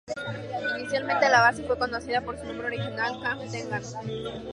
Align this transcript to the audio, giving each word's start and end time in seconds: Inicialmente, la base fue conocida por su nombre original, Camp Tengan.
Inicialmente, 0.79 1.29
la 1.29 1.41
base 1.41 1.61
fue 1.63 1.77
conocida 1.77 2.21
por 2.21 2.35
su 2.39 2.45
nombre 2.47 2.65
original, 2.65 3.19
Camp 3.21 3.43
Tengan. 3.51 3.83